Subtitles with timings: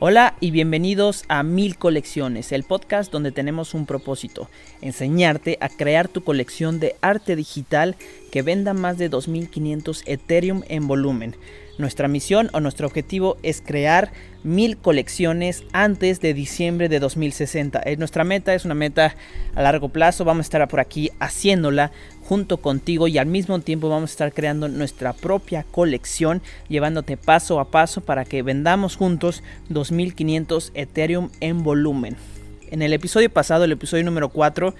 [0.00, 4.50] Hola y bienvenidos a Mil Colecciones, el podcast donde tenemos un propósito,
[4.80, 7.94] enseñarte a crear tu colección de arte digital
[8.32, 11.36] que venda más de 2500 Ethereum en volumen.
[11.76, 14.12] Nuestra misión o nuestro objetivo es crear
[14.44, 17.82] mil colecciones antes de diciembre de 2060.
[17.84, 19.16] Eh, nuestra meta es una meta
[19.56, 20.24] a largo plazo.
[20.24, 21.90] Vamos a estar por aquí haciéndola
[22.22, 27.58] junto contigo y al mismo tiempo vamos a estar creando nuestra propia colección, llevándote paso
[27.58, 32.16] a paso para que vendamos juntos 2500 Ethereum en volumen.
[32.70, 34.74] En el episodio pasado, el episodio número 4,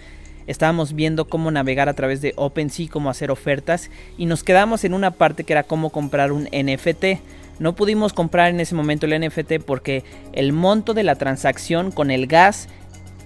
[0.46, 4.94] estábamos viendo cómo navegar a través de OpenSea, cómo hacer ofertas y nos quedamos en
[4.94, 7.20] una parte que era cómo comprar un NFT.
[7.58, 12.10] No pudimos comprar en ese momento el NFT porque el monto de la transacción con
[12.10, 12.68] el gas,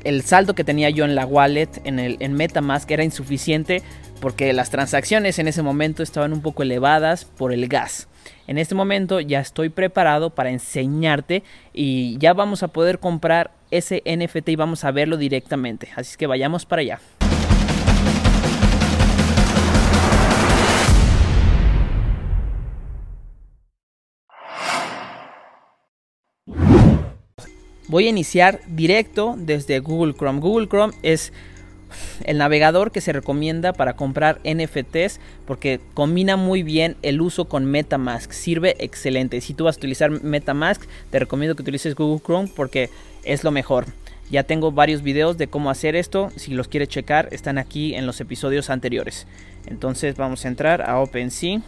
[0.04, 3.82] el saldo que tenía yo en la wallet, en, el, en Metamask, era insuficiente
[4.20, 8.08] porque las transacciones en ese momento estaban un poco elevadas por el gas.
[8.48, 11.43] En este momento ya estoy preparado para enseñarte
[11.75, 15.91] y ya vamos a poder comprar ese NFT y vamos a verlo directamente.
[15.95, 16.98] Así que vayamos para allá.
[27.89, 30.41] Voy a iniciar directo desde Google Chrome.
[30.41, 31.34] Google Chrome es
[32.25, 37.64] el navegador que se recomienda para comprar NFTs porque combina muy bien el uso con
[37.64, 38.33] MetaMask.
[38.33, 39.41] Sirve excelente.
[39.41, 42.91] Si tú vas a utilizar MetaMask, te recomiendo que utilices Google Chrome porque
[43.25, 43.86] es lo mejor.
[44.31, 46.31] Ya tengo varios videos de cómo hacer esto.
[46.36, 49.27] Si los quieres checar, están aquí en los episodios anteriores.
[49.66, 51.62] Entonces vamos a entrar a OpenSea.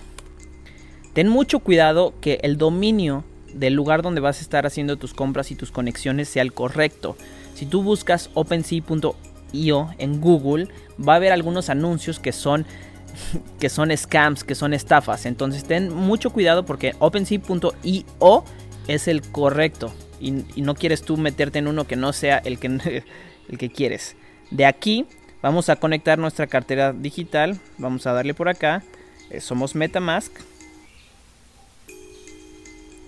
[1.15, 5.51] Ten mucho cuidado que el dominio del lugar donde vas a estar haciendo tus compras
[5.51, 7.17] y tus conexiones sea el correcto.
[7.55, 10.69] Si tú buscas OpenSea.com io en Google,
[11.01, 12.67] va a haber algunos anuncios que son
[13.61, 15.27] que son scams, que son estafas.
[15.27, 18.45] Entonces ten mucho cuidado porque OpenSea.io
[18.89, 22.67] es el correcto y, no quieres tú meterte en uno que no sea el que,
[23.49, 24.17] el que quieres.
[24.51, 25.07] De aquí
[25.43, 27.59] vamos a conectar nuestra cartera digital.
[27.79, 28.83] Vamos a darle por acá.
[29.31, 30.33] Eh, somos Metamask.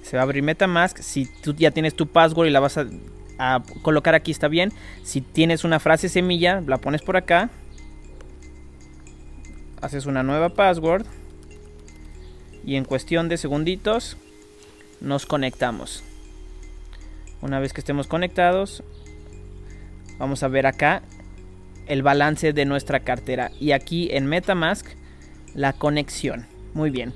[0.03, 0.99] Se va a abrir Metamask.
[0.99, 2.87] Si tú ya tienes tu password y la vas a
[3.39, 4.73] a colocar aquí está bien.
[5.03, 7.51] Si tienes una frase semilla, la pones por acá.
[9.81, 11.07] Haces una nueva password.
[12.65, 14.17] Y en cuestión de segunditos
[15.01, 16.05] nos conectamos.
[17.41, 18.85] Una vez que estemos conectados,
[20.19, 21.03] vamos a ver acá
[21.87, 23.51] el balance de nuestra cartera.
[23.59, 24.87] Y aquí en Metamask
[25.55, 26.47] la conexión.
[26.75, 27.13] Muy bien.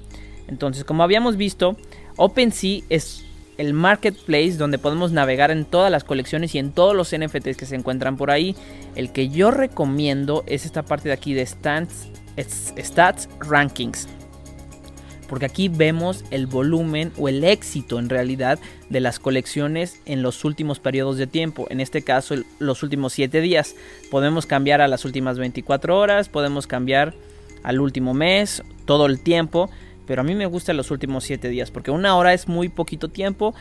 [0.49, 1.77] Entonces, como habíamos visto,
[2.17, 3.26] OpenSea es
[3.59, 7.67] el marketplace donde podemos navegar en todas las colecciones y en todos los NFTs que
[7.67, 8.55] se encuentran por ahí.
[8.95, 14.09] El que yo recomiendo es esta parte de aquí de Stats, Rankings.
[15.29, 20.45] Porque aquí vemos el volumen o el éxito en realidad de las colecciones en los
[20.45, 21.67] últimos periodos de tiempo.
[21.69, 23.75] En este caso, los últimos 7 días.
[24.11, 27.15] Podemos cambiar a las últimas 24 horas, podemos cambiar
[27.65, 29.69] al último mes, todo el tiempo
[30.07, 33.09] pero a mí me gustan los últimos 7 días porque una hora es muy poquito
[33.09, 33.55] tiempo,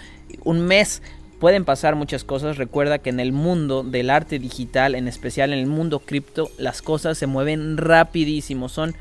[0.43, 1.01] un mes
[1.39, 2.57] pueden pasar muchas cosas.
[2.57, 6.81] Recuerda que en el mundo del arte digital, en especial en el mundo cripto, las
[6.81, 8.95] cosas se mueven rapidísimo, son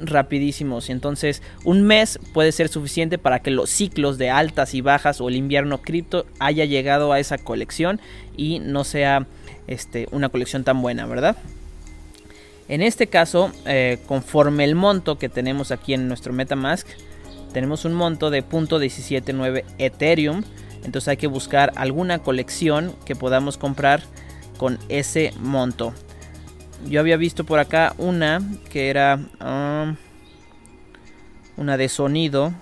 [0.00, 0.88] rapidísimos.
[0.88, 5.20] Y entonces un mes puede ser suficiente para que los ciclos de altas y bajas
[5.20, 8.00] o el invierno cripto haya llegado a esa colección
[8.36, 9.26] y no sea
[9.66, 11.36] este, una colección tan buena, ¿verdad?
[12.68, 16.88] En este caso, eh, conforme el monto que tenemos aquí en nuestro Metamask,
[17.52, 20.42] tenemos un monto de .179 Ethereum.
[20.82, 24.02] Entonces hay que buscar alguna colección que podamos comprar
[24.56, 25.92] con ese monto.
[26.88, 29.96] Yo había visto por acá una que era um,
[31.56, 32.52] una de sonido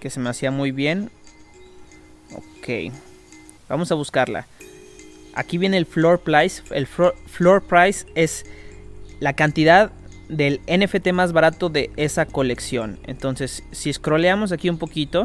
[0.00, 1.10] que se me hacía muy bien.
[2.34, 2.92] Ok,
[3.68, 4.46] vamos a buscarla.
[5.34, 6.62] Aquí viene el floor price.
[6.70, 8.44] El floor price es
[9.20, 9.92] la cantidad
[10.28, 12.98] del NFT más barato de esa colección.
[13.04, 15.24] Entonces, si scrolleamos aquí un poquito,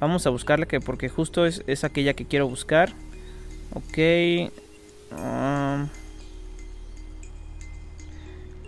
[0.00, 2.92] vamos a buscarla que porque justo es, aquella que quiero buscar.
[3.74, 3.98] Ok.
[5.12, 5.88] Um,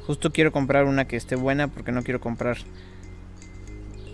[0.06, 2.58] justo quiero comprar una que esté buena porque no quiero comprar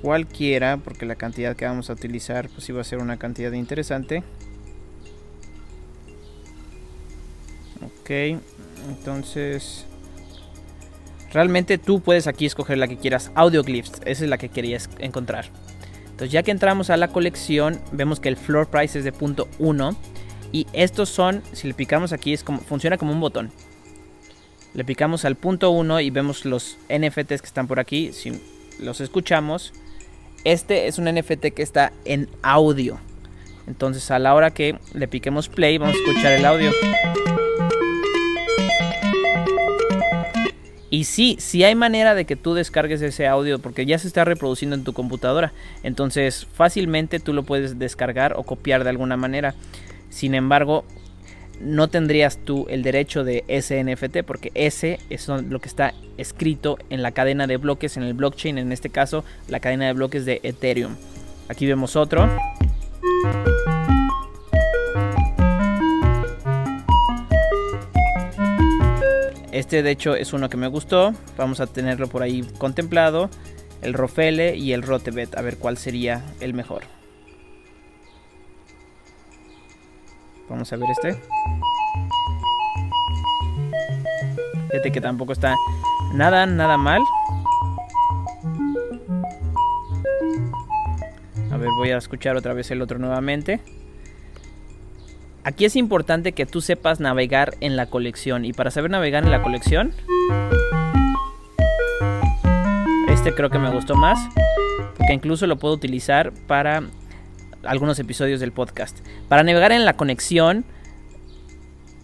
[0.03, 4.23] cualquiera porque la cantidad que vamos a utilizar pues iba a ser una cantidad interesante.
[7.83, 8.11] Ok,
[8.89, 9.87] entonces
[11.35, 13.33] Realmente tú puedes aquí escoger la que quieras.
[13.35, 15.47] Audioglyphs, esa es la que querías encontrar.
[16.05, 19.49] Entonces ya que entramos a la colección, vemos que el floor price es de punto
[19.59, 19.97] 1.
[20.53, 23.51] Y estos son, si le picamos aquí, es como, funciona como un botón.
[24.75, 28.13] Le picamos al punto 1 y vemos los NFTs que están por aquí.
[28.13, 28.41] Si
[28.79, 29.73] los escuchamos,
[30.45, 33.01] este es un NFT que está en audio.
[33.67, 36.71] Entonces a la hora que le piquemos play vamos a escuchar el audio.
[40.95, 44.25] Y sí, sí hay manera de que tú descargues ese audio porque ya se está
[44.25, 45.53] reproduciendo en tu computadora.
[45.83, 49.57] Entonces fácilmente tú lo puedes descargar o copiar de alguna manera.
[50.09, 50.85] Sin embargo,
[51.61, 56.79] no tendrías tú el derecho de ese NFT porque ese es lo que está escrito
[56.91, 60.25] en la cadena de bloques, en el blockchain, en este caso la cadena de bloques
[60.25, 60.95] de Ethereum.
[61.49, 62.31] Aquí vemos otro.
[69.55, 71.15] Este de hecho es uno que me gustó.
[71.37, 73.31] Vamos a tenerlo por ahí contemplado.
[73.83, 75.39] El Rofele y el Rotebet.
[75.39, 76.83] A ver cuál sería el mejor.
[80.49, 81.17] Vamos a ver este.
[84.71, 85.55] Fíjate que tampoco está
[86.13, 87.01] nada, nada mal.
[91.53, 93.61] A ver, voy a escuchar otra vez el otro nuevamente.
[95.47, 98.47] Aquí es importante que tú sepas navegar en la colección.
[98.47, 99.93] Y para saber navegar en la colección,
[103.11, 104.19] este creo que me gustó más.
[104.97, 106.85] Porque incluso lo puedo utilizar para
[107.63, 108.99] algunos episodios del podcast.
[109.29, 110.65] Para navegar en la conexión,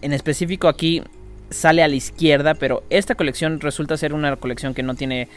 [0.03, 1.01] en específico aquí
[1.49, 5.29] sale a la izquierda, pero esta colección resulta ser una colección que no tiene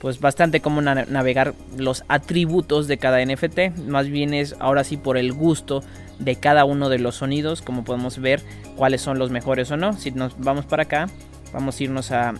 [0.00, 5.18] pues bastante como navegar los atributos de cada NFT, más bien es ahora sí por
[5.18, 5.84] el gusto
[6.18, 8.42] de cada uno de los sonidos, como podemos ver
[8.76, 9.92] cuáles son los mejores o no.
[9.92, 11.08] Si nos vamos para acá,
[11.52, 12.34] vamos a irnos a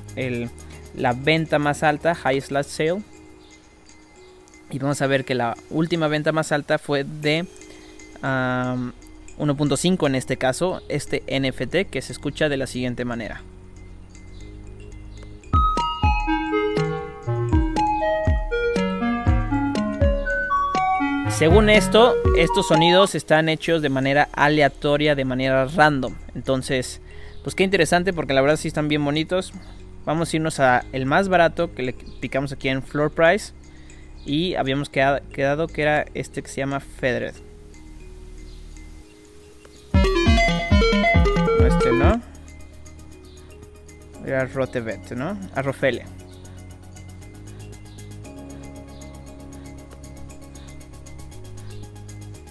[0.97, 3.03] la venta más alta, highest last sale.
[4.71, 7.45] Y vamos a ver que la última venta más alta fue de
[8.23, 13.43] 1.5 en este caso, este NFT que se escucha de la siguiente manera.
[21.41, 26.15] Según esto, estos sonidos están hechos de manera aleatoria, de manera random.
[26.35, 27.01] Entonces,
[27.43, 29.55] pues qué interesante porque la verdad sí están bien bonitos.
[30.05, 33.55] Vamos a irnos a el más barato que le picamos aquí en Floor Price.
[34.27, 37.35] Y habíamos quedado, que era este que se llama Federed.
[41.67, 42.21] este no.
[44.27, 45.39] Era Rotevet, ¿no?
[45.55, 45.63] A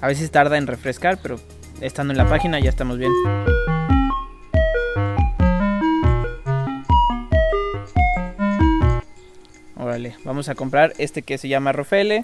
[0.02, 1.40] A veces tarda en refrescar, pero
[1.82, 3.12] estando en la página ya estamos bien.
[9.76, 12.24] Órale, vamos a comprar este que se llama Rofele.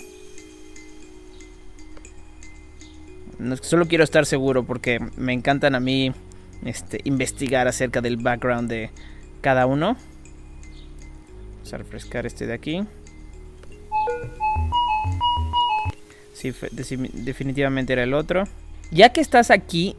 [3.62, 6.14] Solo quiero estar seguro porque me encantan a mí
[6.64, 8.92] este, investigar acerca del background de
[9.42, 9.98] cada uno.
[11.56, 12.86] Vamos a refrescar este de aquí.
[16.74, 18.46] Definitivamente era el otro.
[18.92, 19.96] Ya que estás aquí,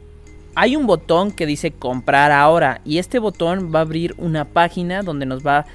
[0.55, 2.81] hay un botón que dice comprar ahora.
[2.85, 5.65] Y este botón va a abrir una página donde nos va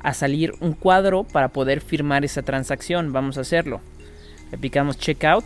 [0.00, 3.12] a salir un cuadro para poder firmar esa transacción.
[3.12, 3.80] Vamos a hacerlo.
[4.50, 5.44] Le picamos checkout.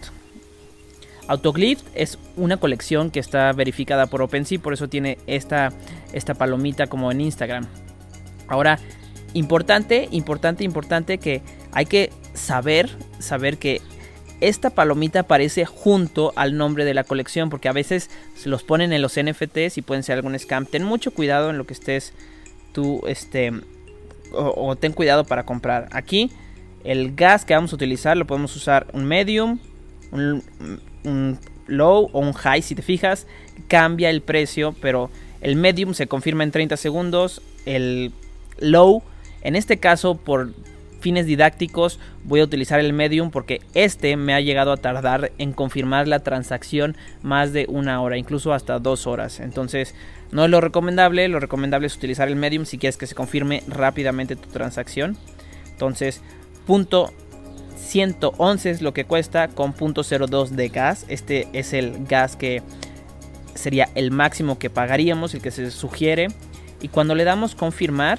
[1.28, 5.72] Autoglyph es una colección que está verificada por OpenSea, por eso tiene esta,
[6.12, 7.66] esta palomita como en Instagram.
[8.46, 8.78] Ahora,
[9.34, 11.42] importante, importante, importante que
[11.72, 13.82] hay que saber, saber que
[14.40, 18.92] esta palomita aparece junto al nombre de la colección porque a veces se los ponen
[18.92, 20.66] en los NFTs y pueden ser algún scam.
[20.66, 22.12] Ten mucho cuidado en lo que estés
[22.72, 23.52] tú, este,
[24.32, 25.88] o, ten cuidado para comprar.
[25.92, 26.30] Aquí
[26.84, 29.58] el gas que vamos a utilizar lo podemos usar un medium,
[30.12, 30.42] un,
[31.04, 32.60] un low o un high.
[32.60, 33.26] Si te fijas,
[33.68, 37.40] cambia el precio, pero el medium se confirma en 30 segundos.
[37.64, 38.12] El
[38.58, 39.02] low,
[39.40, 40.50] en este caso, por
[41.06, 45.52] fines didácticos voy a utilizar el medium porque este me ha llegado a tardar en
[45.52, 49.38] confirmar la transacción más de una hora, incluso hasta dos horas.
[49.38, 49.94] Entonces
[50.32, 53.62] no es lo recomendable, lo recomendable es utilizar el medium si quieres que se confirme
[53.68, 55.16] rápidamente tu transacción.
[55.70, 56.22] Entonces
[56.66, 57.12] punto
[57.76, 61.06] 111 es lo que cuesta con punto 02 de gas.
[61.06, 62.64] Este es el gas que
[63.54, 66.26] sería el máximo que pagaríamos, el que se sugiere.
[66.82, 68.18] Y cuando le damos confirmar,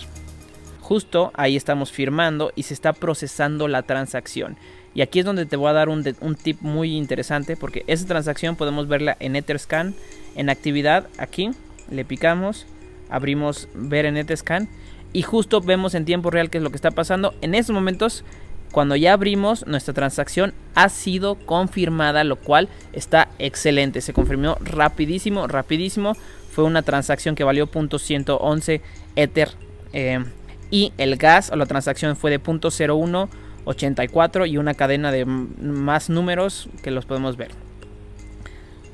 [0.88, 4.56] Justo ahí estamos firmando y se está procesando la transacción.
[4.96, 6.01] Y aquí es donde te voy a dar un,
[6.41, 9.96] tip muy interesante porque esa transacción podemos verla en Etherscan
[10.38, 11.10] en actividad.
[11.17, 11.51] Aquí
[11.91, 12.67] le picamos,
[13.10, 14.70] abrimos ver en Etherscan
[15.12, 17.34] y justo vemos en tiempo real qué es lo que está pasando.
[17.41, 18.24] En estos momentos,
[18.72, 24.00] cuando ya abrimos, nuestra transacción ha sido confirmada, lo cual está excelente.
[24.00, 26.13] Se confirmó rapidísimo, rapidísimo.
[26.50, 28.79] Fue una transacción que valió .111
[29.17, 29.50] Ether.
[29.91, 30.24] Eh,
[30.70, 36.70] y el gas o la transacción fue de 0.0184 y una cadena de más números
[36.84, 37.52] que los podemos ver.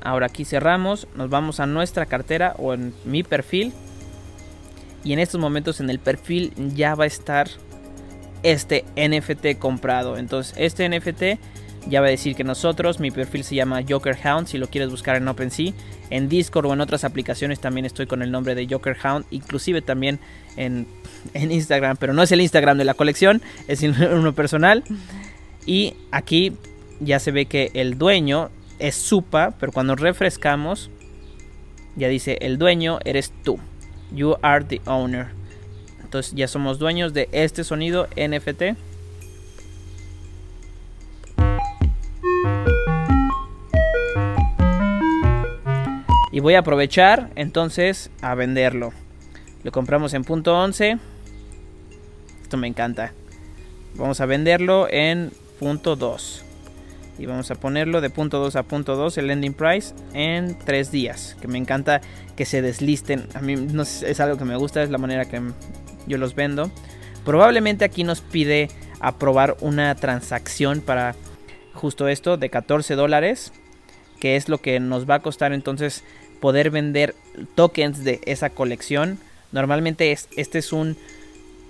[0.00, 3.72] Ahora aquí cerramos, nos vamos a nuestra cartera o en mi perfil.
[5.02, 7.48] Y en estos momentos en el perfil ya va a estar
[8.42, 10.16] este NFT comprado.
[10.16, 11.40] Entonces este NFT
[11.88, 14.90] ya va a decir que nosotros, mi perfil se llama Joker Hound, si lo quieres
[14.90, 15.72] buscar en OpenSea.
[16.10, 19.82] En Discord o en otras aplicaciones también estoy con el nombre de Joker Hound, inclusive
[19.82, 20.18] también
[20.56, 20.86] en,
[21.34, 24.84] en Instagram, pero no es el Instagram de la colección, es uno personal.
[25.66, 26.52] Y aquí
[27.00, 30.90] ya se ve que el dueño es Supa, pero cuando refrescamos,
[31.96, 33.58] ya dice el dueño eres tú.
[34.12, 35.28] You are the owner.
[36.02, 38.76] Entonces ya somos dueños de este sonido NFT.
[46.34, 48.92] Y voy a aprovechar entonces a venderlo.
[49.62, 50.98] Lo compramos en punto 11.
[52.42, 53.12] Esto me encanta.
[53.94, 56.44] Vamos a venderlo en punto 2.
[57.20, 60.90] Y vamos a ponerlo de punto 2 a punto 2 el ending price en 3
[60.90, 61.36] días.
[61.40, 62.00] Que me encanta
[62.34, 63.28] que se deslisten.
[63.34, 65.40] A mí no es algo que me gusta, es la manera que
[66.08, 66.68] yo los vendo.
[67.24, 71.14] Probablemente aquí nos pide aprobar una transacción para
[71.74, 73.52] justo esto de 14 dólares.
[74.18, 76.02] Que es lo que nos va a costar entonces
[76.40, 77.14] poder vender
[77.54, 79.18] tokens de esa colección.
[79.52, 80.96] Normalmente es, este es un,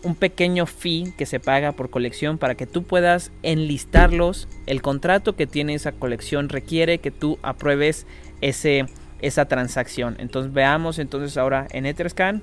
[0.03, 4.49] un pequeño fee que se paga por colección para que tú puedas enlistarlos.
[4.67, 8.07] El contrato que tiene esa colección requiere que tú apruebes
[8.41, 8.87] ese,
[9.21, 10.17] esa transacción.
[10.19, 12.43] Entonces veamos entonces ahora en Etherscan,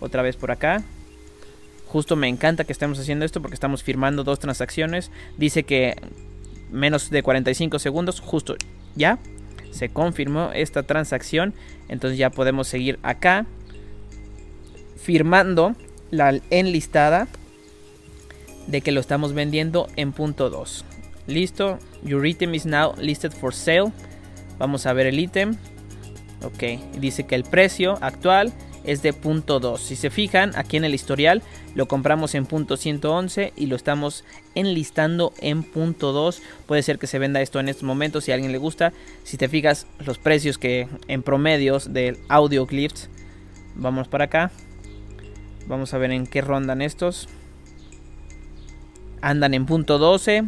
[0.00, 0.82] otra vez por acá.
[1.86, 5.10] Justo me encanta que estemos haciendo esto porque estamos firmando dos transacciones.
[5.38, 5.96] Dice que
[6.70, 8.56] menos de 45 segundos, justo
[8.94, 9.18] ya
[9.70, 11.54] se confirmó esta transacción.
[11.88, 13.46] Entonces ya podemos seguir acá
[14.96, 15.74] firmando
[16.10, 17.28] la enlistada
[18.66, 20.84] de que lo estamos vendiendo en punto 2.
[21.26, 23.92] Listo, your item is now listed for sale.
[24.58, 25.56] Vamos a ver el ítem.
[26.42, 28.52] Ok, dice que el precio actual
[28.88, 29.80] es de punto 2.
[29.80, 31.42] Si se fijan, aquí en el historial
[31.74, 36.40] lo compramos en punto 111 y lo estamos enlistando en punto 2.
[36.66, 38.94] Puede ser que se venda esto en estos momentos si a alguien le gusta.
[39.24, 43.10] Si te fijas, los precios que en promedios del audio clips.
[43.74, 44.50] Vamos para acá.
[45.66, 47.28] Vamos a ver en qué rondan estos.
[49.20, 50.44] Andan en punto 12,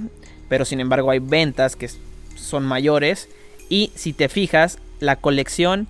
[0.49, 1.91] pero sin embargo hay ventas que
[2.37, 3.29] son mayores.
[3.69, 5.89] Y si te fijas, la colección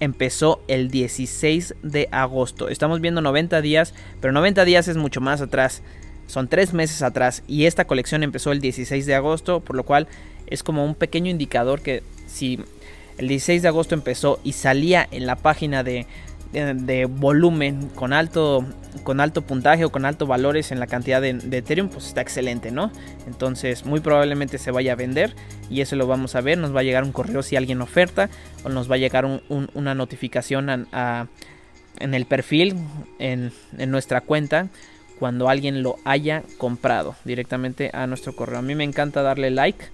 [0.00, 2.68] empezó el 16 de agosto.
[2.68, 5.82] Estamos viendo 90 días, pero 90 días es mucho más atrás.
[6.26, 10.08] Son tres meses atrás y esta colección empezó el 16 de agosto, por lo cual
[10.48, 12.60] es como un pequeño indicador que si
[13.18, 16.06] el 16 de agosto empezó y salía en la página de,
[16.64, 18.64] de, volumen con alto,
[19.02, 22.70] con alto puntaje o con altos valores en la cantidad de, Ethereum, pues está excelente,
[22.70, 22.90] ¿no?
[23.26, 25.34] Entonces muy probablemente se vaya a vender
[25.70, 26.58] y eso lo vamos a ver.
[26.58, 28.28] Nos va a llegar un correo si alguien oferta
[28.64, 30.86] o nos va a llegar una notificación
[31.98, 32.76] en el perfil,
[33.18, 33.52] en
[33.90, 34.68] nuestra cuenta
[35.18, 38.58] cuando alguien lo haya comprado directamente a nuestro correo.
[38.58, 39.86] A mí me encanta darle like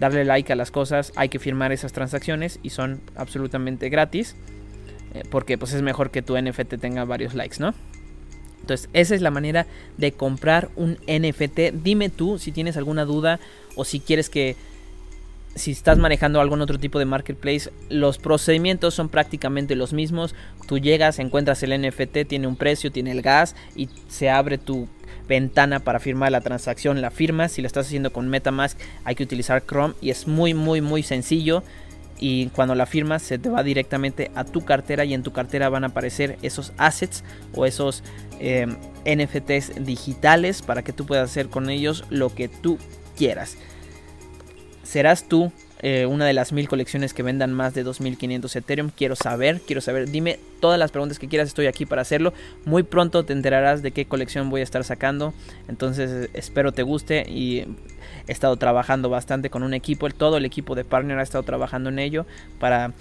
[0.00, 4.34] darle like a las cosas, hay que firmar esas transacciones y son absolutamente gratis.
[5.14, 7.74] Eh, porque pues es mejor que tu NFT tenga varios likes, ¿no?
[8.60, 11.72] Entonces, esa es la manera de comprar un NFT.
[11.82, 13.40] Dime tú si tienes alguna duda
[13.74, 14.56] o si quieres que
[15.54, 20.34] si estás manejando algún otro tipo de marketplace, los procedimientos son prácticamente los mismos.
[20.68, 24.88] Tú llegas, encuentras el NFT, tiene un precio, tiene el gas y se abre tu
[25.28, 27.52] ventana para firmar la transacción, la firmas.
[27.52, 31.02] Si lo estás haciendo con MetaMask, hay que utilizar Chrome y es muy muy muy
[31.02, 31.64] sencillo
[32.20, 35.70] y cuando la firmas se te va directamente a tu cartera y en tu cartera
[35.70, 37.24] van a aparecer esos assets
[37.54, 38.04] o esos
[38.38, 38.66] eh,
[39.06, 42.78] NFTs digitales para que tú puedas hacer con ellos lo que tú
[43.16, 43.56] quieras.
[44.82, 45.50] Serás tú
[45.82, 48.90] eh, una de las mil colecciones que vendan más de 2500 Ethereum.
[48.94, 50.10] Quiero saber, quiero saber.
[50.10, 52.32] Dime todas las preguntas que quieras, estoy aquí para hacerlo.
[52.66, 55.32] Muy pronto te enterarás de qué colección voy a estar sacando.
[55.68, 57.60] Entonces espero te guste y
[58.28, 60.08] he estado trabajando bastante con un equipo.
[60.10, 62.26] Todo el equipo de Partner ha estado trabajando en ello
[62.58, 62.92] para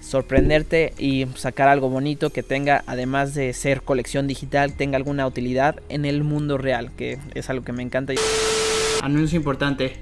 [0.00, 5.80] sorprenderte y sacar algo bonito que tenga, además de ser colección digital, tenga alguna utilidad
[5.88, 8.12] en el mundo real, que es algo que me encanta.
[9.00, 9.96] Anuncio importante.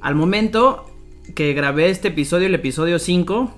[0.00, 0.91] Al momento
[1.34, 3.54] que grabé este episodio, el episodio 5,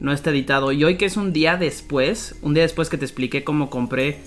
[0.00, 0.72] no está editado.
[0.72, 4.18] Y hoy que es un día después, un día después que te expliqué cómo compré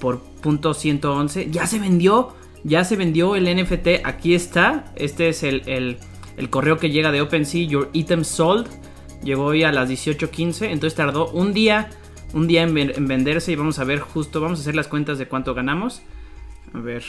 [0.00, 4.92] por punto 111, ya se vendió, ya se vendió el NFT, aquí está.
[4.96, 5.98] Este es el,
[6.50, 8.68] correo que llega de OpenSea, Your Item Sold.
[9.24, 11.90] Llegó hoy a las 18.15, entonces tardó un día,
[12.34, 15.18] un día en, en venderse y vamos a ver justo, vamos a hacer las cuentas
[15.18, 16.02] de cuánto ganamos.
[16.72, 17.02] A ver,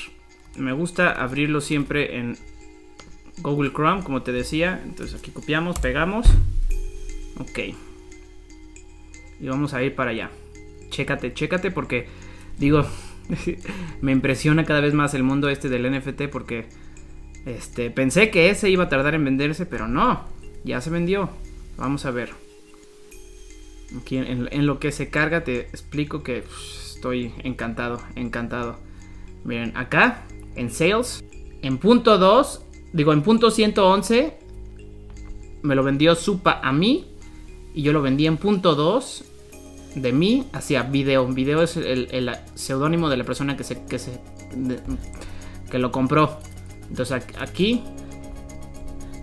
[0.57, 2.35] me gusta abrirlo siempre en
[3.41, 4.81] Google Chrome, como te decía.
[4.84, 6.27] Entonces aquí copiamos, pegamos.
[7.39, 7.60] Ok.
[9.39, 10.31] Y vamos a ir para allá.
[10.89, 12.08] Chécate, chécate porque
[12.58, 12.86] digo,
[14.01, 16.67] me impresiona cada vez más el mundo este del NFT porque
[17.46, 20.25] este pensé que ese iba a tardar en venderse, pero no,
[20.63, 21.29] ya se vendió.
[21.77, 22.31] Vamos a ver.
[24.00, 26.43] Aquí en, lo que se carga te explico que
[26.93, 28.77] estoy encantado, encantado.
[29.46, 30.24] Miren, acá
[30.55, 31.24] en sales,
[31.62, 34.38] en punto 2, digo en punto 111,
[35.62, 37.05] me lo vendió Supa a mí
[37.74, 39.25] y yo lo vendí en punto 2
[39.96, 41.27] de mí hacia video.
[41.27, 44.19] Video es el, seudónimo de la persona que se, que se
[45.69, 46.39] que lo compró.
[46.89, 47.84] Entonces aquí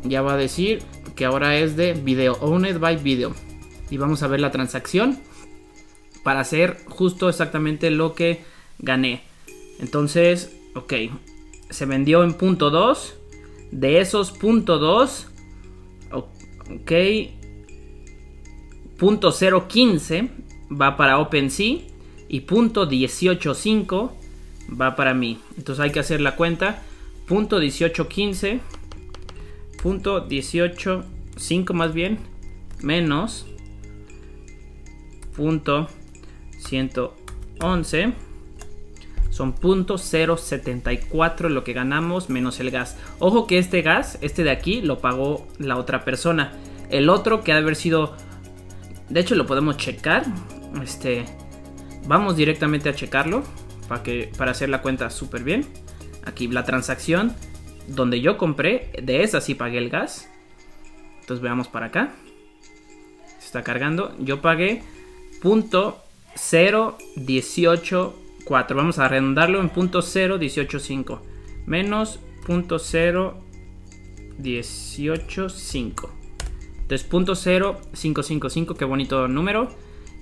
[0.05, 0.83] ya va a decir
[1.15, 3.35] que ahora es de video, owned by video
[3.91, 5.19] y vamos a ver la transacción
[6.23, 8.43] para hacer justo exactamente lo que
[8.79, 9.23] gané.
[9.79, 10.93] Entonces, ok,
[11.71, 13.15] se vendió en punto 2.
[13.71, 15.27] De esos punto 2,
[16.13, 16.93] ok,
[18.97, 20.31] punto 015
[20.71, 21.79] va para OpenSea
[22.29, 24.17] y punto 185
[24.81, 25.39] va para mí.
[25.57, 26.83] Entonces hay que hacer la cuenta.
[27.27, 28.61] Punto 1815,
[29.83, 32.19] punto 185 más bien,
[32.83, 33.47] menos
[35.37, 35.89] punto
[36.59, 38.13] 111
[39.37, 42.97] son 0.074 lo que ganamos menos el gas.
[43.19, 46.55] Ojo que este gas, este de aquí, lo pagó la otra persona.
[46.89, 48.17] El otro que ha de haber sido...
[49.11, 50.25] De hecho lo podemos checar.
[50.83, 51.27] Este...
[52.07, 53.43] Vamos directamente a checarlo
[53.89, 55.67] para, que, para hacer la cuenta súper bien.
[56.25, 57.35] Aquí la transacción
[57.89, 60.31] donde yo compré, de esa sí pagué el gas.
[61.21, 62.15] Entonces veamos para acá.
[63.39, 64.17] Se está cargando.
[64.19, 64.83] Yo pagué
[65.43, 68.77] 0.018 4.
[68.77, 71.23] Vamos a redondarlo en punto 0, 18, 5.
[71.67, 73.43] Menos punto 0,
[74.39, 76.11] 18, 5.
[76.83, 78.75] Entonces, punto 0, 5, 5, 5.
[78.77, 79.69] Qué bonito número.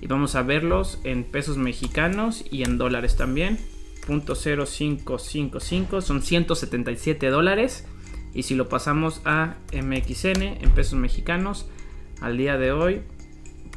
[0.01, 3.59] Y vamos a verlos en pesos mexicanos y en dólares también.
[4.07, 7.87] Punto 0555 son 177 dólares.
[8.33, 11.67] Y si lo pasamos a MXN en pesos mexicanos,
[12.21, 13.01] al día de hoy,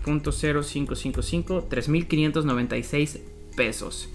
[0.04, 3.20] 0.0555, 3.596
[3.54, 4.08] pesos.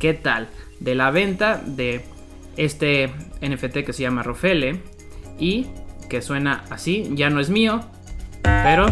[0.00, 0.48] ¿Qué tal?
[0.80, 2.00] De la venta de
[2.56, 4.80] este NFT que se llama Rofele
[5.38, 5.66] y
[6.08, 7.82] que suena así, ya no es mío,
[8.42, 8.86] pero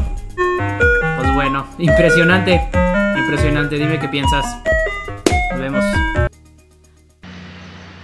[1.16, 2.61] pues bueno, impresionante,
[3.16, 4.44] impresionante, dime qué piensas.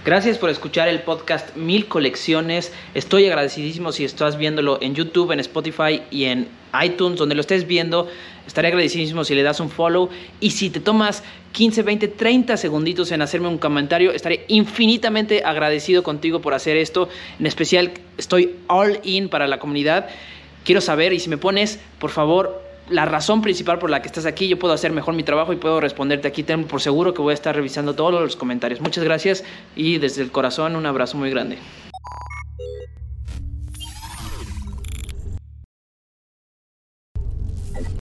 [0.05, 2.71] Gracias por escuchar el podcast Mil Colecciones.
[2.93, 6.47] Estoy agradecidísimo si estás viéndolo en YouTube, en Spotify y en
[6.79, 8.07] iTunes, donde lo estés viendo.
[8.45, 10.11] Estaré agradecidísimo si le das un follow.
[10.39, 16.03] Y si te tomas 15, 20, 30 segunditos en hacerme un comentario, estaré infinitamente agradecido
[16.03, 17.09] contigo por hacer esto.
[17.39, 20.07] En especial, estoy all in para la comunidad.
[20.65, 24.25] Quiero saber y si me pones, por favor, la razón principal por la que estás
[24.25, 26.43] aquí, yo puedo hacer mejor mi trabajo y puedo responderte aquí.
[26.43, 28.81] Ten por seguro que voy a estar revisando todos los comentarios.
[28.81, 29.43] Muchas gracias
[29.75, 31.57] y desde el corazón un abrazo muy grande.